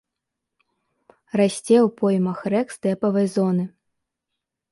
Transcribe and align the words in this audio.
Расце 1.39 1.75
ў 1.81 1.87
поймах 1.99 2.39
рэк 2.53 2.67
стэпавай 2.79 3.27
зоны. 3.37 3.63